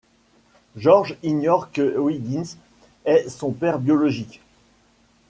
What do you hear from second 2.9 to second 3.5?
est